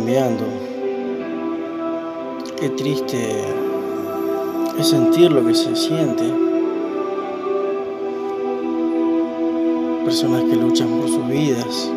cambiando. 0.00 0.46
Qué 2.58 2.70
triste 2.70 3.44
es 4.78 4.88
sentir 4.88 5.30
lo 5.30 5.46
que 5.46 5.54
se 5.54 5.76
siente. 5.76 6.24
Personas 10.04 10.44
que 10.44 10.56
luchan 10.56 10.88
por 10.88 11.08
sus 11.08 11.28
vidas. 11.28 11.90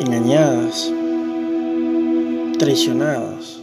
Engañadas. 0.00 0.92
Traicionadas. 2.58 3.60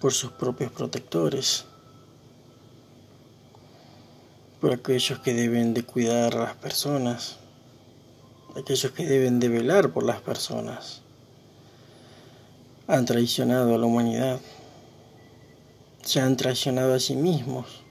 Por 0.00 0.12
sus 0.12 0.32
propios 0.32 0.72
protectores 0.72 1.69
por 4.60 4.72
aquellos 4.72 5.18
que 5.20 5.32
deben 5.32 5.72
de 5.72 5.82
cuidar 5.82 6.36
a 6.36 6.40
las 6.40 6.54
personas, 6.54 7.38
aquellos 8.54 8.92
que 8.92 9.06
deben 9.06 9.40
de 9.40 9.48
velar 9.48 9.90
por 9.90 10.04
las 10.04 10.20
personas. 10.20 11.00
Han 12.86 13.06
traicionado 13.06 13.74
a 13.74 13.78
la 13.78 13.86
humanidad, 13.86 14.38
se 16.02 16.20
han 16.20 16.36
traicionado 16.36 16.94
a 16.94 17.00
sí 17.00 17.16
mismos. 17.16 17.82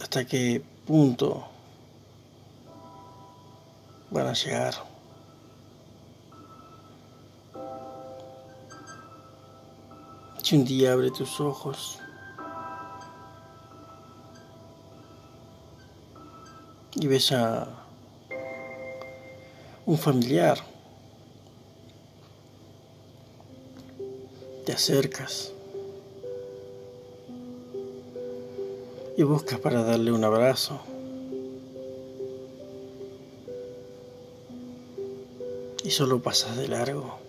¿Hasta 0.00 0.26
qué 0.26 0.62
punto 0.86 1.46
van 4.10 4.26
a 4.26 4.32
llegar? 4.32 4.87
Si 10.48 10.56
un 10.56 10.64
día 10.64 10.94
abre 10.94 11.10
tus 11.10 11.40
ojos 11.40 11.98
y 16.94 17.06
ves 17.06 17.32
a 17.32 17.68
un 19.84 19.98
familiar, 19.98 20.56
te 24.64 24.72
acercas 24.72 25.52
y 29.18 29.22
buscas 29.24 29.60
para 29.60 29.82
darle 29.82 30.12
un 30.12 30.24
abrazo. 30.24 30.80
Y 35.84 35.90
solo 35.90 36.22
pasas 36.22 36.56
de 36.56 36.68
largo. 36.68 37.27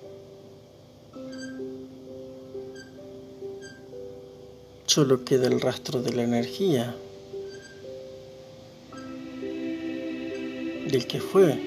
Solo 5.00 5.24
queda 5.24 5.48
el 5.48 5.62
rastro 5.62 6.02
de 6.02 6.12
la 6.12 6.24
energía 6.24 6.94
del 10.92 11.08
que 11.08 11.22
fue 11.22 11.58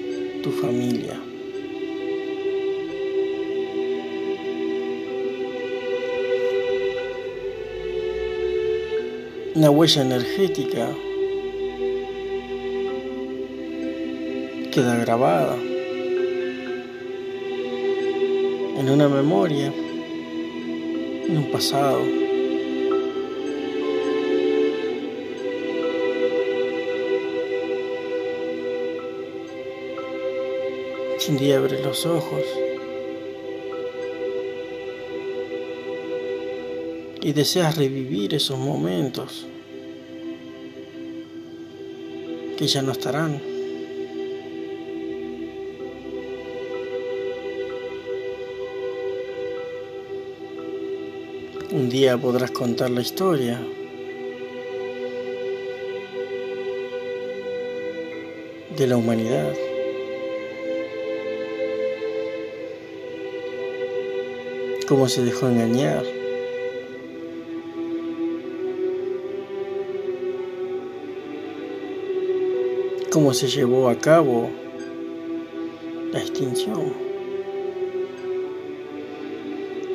tu 0.43 0.51
familia. 0.51 1.19
Una 9.55 9.71
huella 9.71 10.03
energética 10.03 10.95
queda 14.71 14.95
grabada 14.97 15.55
en 18.77 18.89
una 18.91 19.09
memoria, 19.09 19.73
en 21.27 21.35
un 21.35 21.51
pasado. 21.51 22.22
Un 31.29 31.37
día 31.37 31.57
abres 31.57 31.83
los 31.83 32.05
ojos 32.05 32.43
y 37.21 37.31
deseas 37.33 37.77
revivir 37.77 38.33
esos 38.33 38.57
momentos 38.57 39.45
que 42.57 42.67
ya 42.67 42.81
no 42.81 42.91
estarán. 42.91 43.41
Un 51.71 51.89
día 51.89 52.17
podrás 52.17 52.51
contar 52.51 52.89
la 52.89 53.01
historia. 53.01 53.59
de 58.77 58.87
la 58.87 58.97
humanidad. 58.97 59.53
Cómo 64.85 65.07
se 65.07 65.23
dejó 65.23 65.47
engañar. 65.47 66.03
Cómo 73.11 73.33
se 73.33 73.47
llevó 73.47 73.89
a 73.89 73.95
cabo 73.95 74.49
la 76.11 76.19
extinción. 76.19 76.93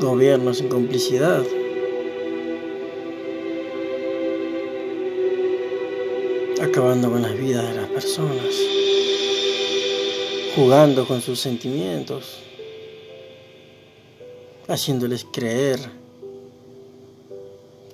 Gobiernos 0.00 0.60
en 0.60 0.68
complicidad. 0.68 1.44
Acabando 6.62 7.10
con 7.10 7.22
las 7.22 7.36
vidas 7.36 7.68
de 7.68 7.80
las 7.80 7.88
personas. 7.88 8.54
Jugando 10.54 11.06
con 11.06 11.20
sus 11.20 11.40
sentimientos 11.40 12.42
haciéndoles 14.68 15.24
creer 15.24 15.80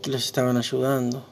que 0.02 0.10
los 0.10 0.24
estaban 0.24 0.56
ayudando. 0.56 1.24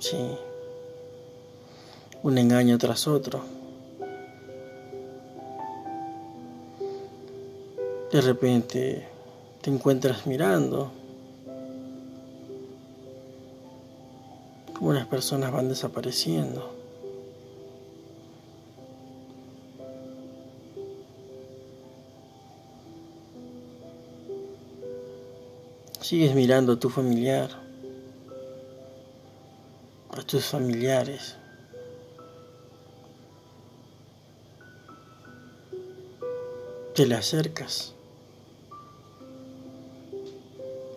Sí, 0.00 0.18
un 2.22 2.38
engaño 2.38 2.76
tras 2.78 3.06
otro. 3.06 3.42
De 8.10 8.20
repente 8.20 9.06
te 9.60 9.70
encuentras 9.70 10.26
mirando 10.26 10.90
como 14.74 14.92
las 14.92 15.06
personas 15.06 15.52
van 15.52 15.68
desapareciendo. 15.68 16.79
Sigues 26.10 26.34
mirando 26.34 26.72
a 26.72 26.76
tu 26.76 26.90
familiar, 26.90 27.50
a 30.10 30.22
tus 30.22 30.44
familiares. 30.44 31.36
Te 36.96 37.06
le 37.06 37.14
acercas. 37.14 37.94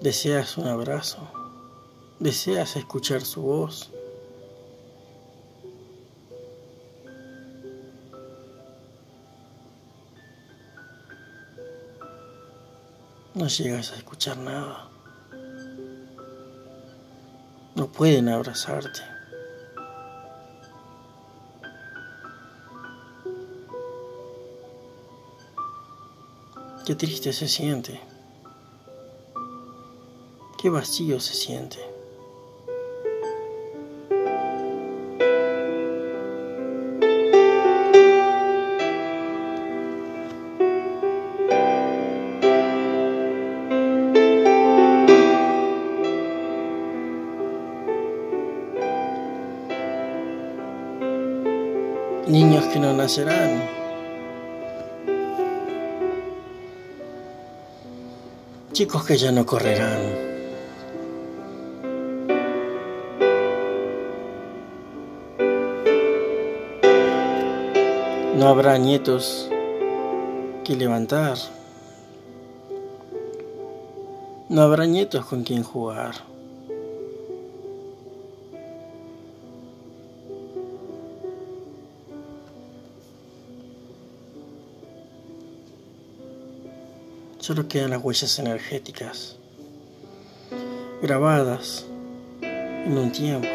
Deseas 0.01 0.57
un 0.57 0.65
abrazo. 0.65 1.19
Deseas 2.17 2.75
escuchar 2.75 3.21
su 3.21 3.43
voz. 3.43 3.91
No 13.35 13.47
llegas 13.47 13.91
a 13.91 13.97
escuchar 13.97 14.37
nada. 14.37 14.92
No 17.75 17.87
pueden 17.87 18.29
abrazarte. 18.29 19.01
Qué 26.85 26.95
triste 26.95 27.33
se 27.33 27.47
siente. 27.47 27.99
Qué 30.61 30.69
vacío 30.69 31.19
se 31.19 31.33
siente. 31.33 31.92
que 52.73 52.79
no 52.79 52.91
nacerán. 52.91 53.69
Chicos 58.71 59.05
que 59.05 59.15
ya 59.15 59.31
no 59.31 59.45
correrán. 59.45 60.01
No 68.39 68.47
habrá 68.47 68.79
nietos 68.79 69.51
que 70.63 70.75
levantar. 70.75 71.37
No 74.49 74.63
habrá 74.63 74.87
nietos 74.87 75.27
con 75.27 75.43
quien 75.43 75.61
jugar. 75.61 76.32
Solo 87.43 87.67
quedan 87.67 87.89
las 87.89 88.01
huellas 88.01 88.39
energéticas, 88.39 89.35
grabadas 91.01 91.85
en 92.41 92.97
un 92.97 93.11
tiempo. 93.11 93.49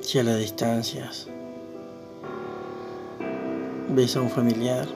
Si 0.00 0.18
a 0.18 0.24
las 0.24 0.40
distancias 0.40 1.28
ves 3.90 4.16
a 4.16 4.20
un 4.20 4.30
familiar 4.30 4.88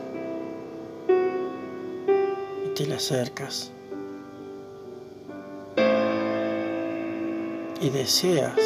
y 2.66 2.74
te 2.74 2.86
le 2.88 2.96
acercas. 2.96 3.70
Y 7.80 7.88
deseas 7.88 8.58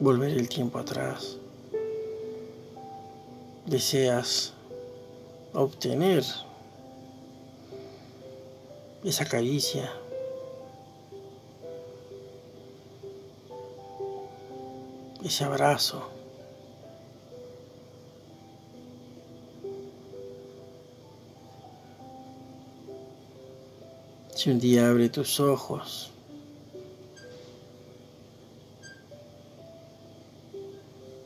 volver 0.00 0.30
el 0.32 0.48
tiempo 0.48 0.78
atrás, 0.80 1.36
deseas 3.64 4.52
obtener 5.52 6.24
esa 9.04 9.24
caricia, 9.24 9.92
ese 15.24 15.44
abrazo. 15.44 16.10
Si 24.34 24.50
un 24.50 24.58
día 24.58 24.88
abre 24.90 25.08
tus 25.08 25.38
ojos 25.40 26.10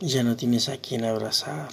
ya 0.00 0.23
no 0.23 0.35
tienes 0.35 0.69
a 0.70 0.79
quien 0.79 1.05
abrazar. 1.05 1.69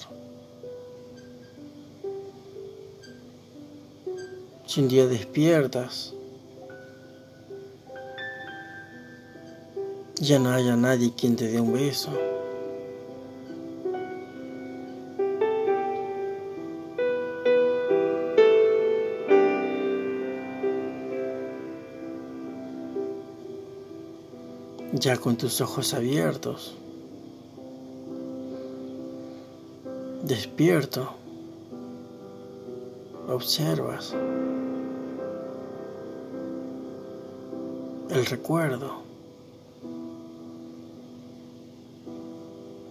Si 4.66 4.80
un 4.80 4.88
día 4.88 5.06
despiertas, 5.06 6.12
ya 10.20 10.38
no 10.38 10.50
haya 10.50 10.76
nadie 10.76 11.14
quien 11.16 11.36
te 11.36 11.48
dé 11.48 11.58
un 11.58 11.72
beso. 11.72 12.10
Ya 24.92 25.16
con 25.16 25.36
tus 25.36 25.60
ojos 25.62 25.94
abiertos. 25.94 26.74
Despierto, 30.28 31.08
observas 33.28 34.12
el 38.10 38.26
recuerdo 38.26 38.98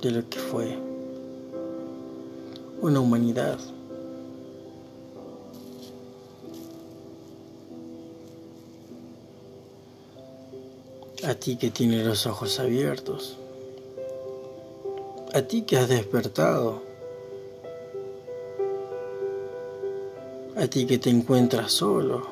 de 0.02 0.12
lo 0.12 0.28
que 0.28 0.40
fue 0.40 0.80
una 2.82 3.00
humanidad. 3.02 3.60
A 11.24 11.36
ti 11.36 11.58
que 11.58 11.70
tienes 11.70 12.04
los 12.04 12.26
ojos 12.26 12.60
abiertos, 12.60 13.38
a 15.36 15.44
ti 15.44 15.62
que 15.62 15.78
has 15.78 15.88
despertado 15.88 16.87
a 20.60 20.68
ti 20.68 20.88
que 20.88 20.98
te 20.98 21.12
encuentras 21.12 21.72
solo, 21.72 22.26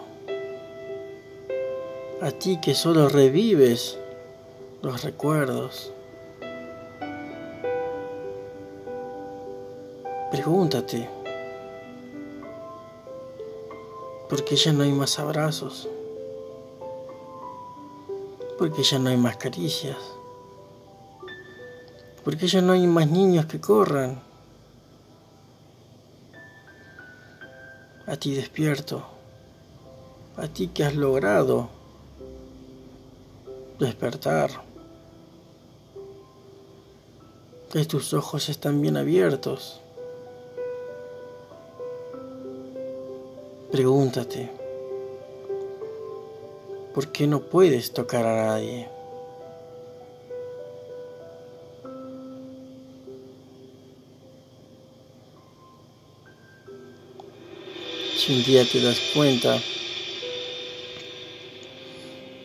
a 2.22 2.32
ti 2.32 2.60
que 2.60 2.74
solo 2.74 3.08
revives 3.08 4.00
los 4.82 5.04
recuerdos. 5.04 5.92
Pregúntate, 10.32 11.08
¿por 14.28 14.44
qué 14.44 14.56
ya 14.56 14.74
no 14.74 14.84
hay 14.84 14.92
más 14.92 15.20
abrazos? 15.20 15.88
¿Por 18.58 18.74
qué 18.74 18.82
ya 18.82 18.98
no 18.98 19.12
hay 19.12 19.18
más 19.18 19.38
caricias? 19.38 19.98
¿Por 22.24 22.38
qué 22.38 22.48
ya 22.48 22.62
no 22.62 22.74
hay 22.74 22.88
más 22.88 23.08
niños 23.08 23.46
que 23.46 23.62
corran? 23.62 24.24
A 28.08 28.18
ti 28.18 28.36
despierto, 28.36 29.04
a 30.38 30.48
ti 30.48 30.68
que 30.68 30.84
has 30.84 30.96
logrado 30.96 31.70
despertar, 33.80 34.52
que 37.72 37.86
tus 37.86 38.14
ojos 38.14 38.48
están 38.50 38.82
bien 38.82 38.96
abiertos. 38.96 39.82
Pregúntate, 43.72 44.52
¿por 46.94 47.12
qué 47.12 47.26
no 47.28 47.42
puedes 47.42 47.92
tocar 47.92 48.26
a 48.26 48.46
nadie? 48.46 48.95
Un 58.28 58.44
día 58.44 58.66
te 58.66 58.82
das 58.82 59.00
cuenta 59.14 59.60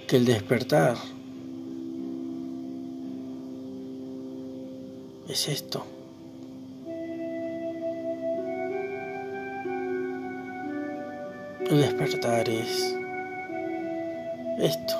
que 0.06 0.16
el 0.16 0.26
despertar 0.26 0.94
es 5.26 5.48
esto. 5.48 5.86
El 11.70 11.80
despertar 11.80 12.46
es 12.50 12.94
esto, 14.58 14.96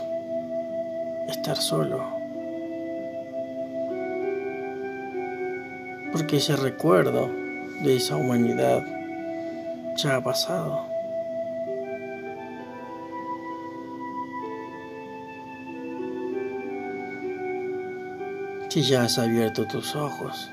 estar 1.28 1.58
solo. 1.58 2.02
Porque 6.10 6.38
ese 6.38 6.56
recuerdo 6.56 7.28
de 7.82 7.96
esa 7.96 8.16
humanidad 8.16 8.99
ya 10.02 10.16
ha 10.16 10.20
pasado. 10.20 10.86
Si 18.68 18.82
ya 18.82 19.02
has 19.02 19.18
abierto 19.18 19.66
tus 19.66 19.96
ojos, 19.96 20.50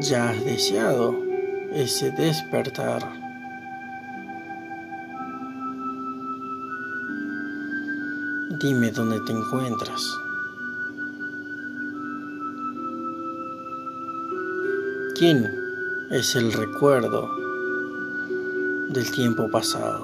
ya 0.00 0.30
has 0.30 0.44
deseado 0.44 1.14
ese 1.72 2.10
despertar. 2.12 3.02
Dime 8.58 8.90
dónde 8.90 9.20
te 9.20 9.32
encuentras. 9.32 10.02
¿Quién 15.20 15.54
es 16.10 16.34
el 16.34 16.50
recuerdo 16.50 17.28
del 18.88 19.10
tiempo 19.10 19.50
pasado? 19.50 20.02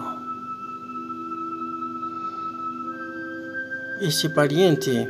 Ese 4.02 4.28
pariente, 4.28 5.08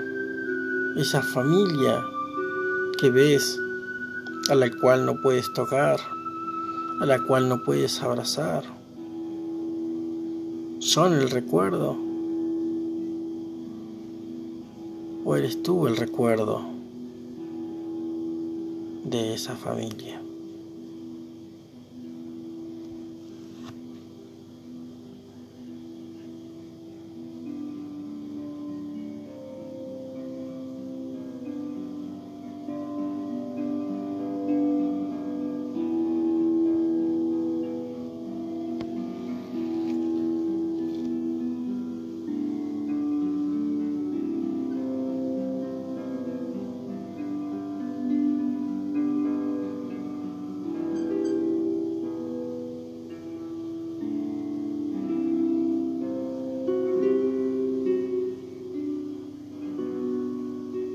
esa 0.94 1.22
familia 1.22 2.04
que 3.00 3.10
ves, 3.10 3.58
a 4.48 4.54
la 4.54 4.70
cual 4.70 5.06
no 5.06 5.20
puedes 5.20 5.52
tocar, 5.54 5.98
a 7.00 7.04
la 7.04 7.18
cual 7.24 7.48
no 7.48 7.64
puedes 7.64 8.00
abrazar. 8.00 8.62
son 10.78 11.14
el 11.14 11.30
recuerdo 11.30 11.96
o 15.24 15.34
eres 15.34 15.60
tú 15.64 15.88
el 15.88 15.96
recuerdo 15.96 16.75
de 19.06 19.34
esa 19.34 19.54
familia. 19.54 20.25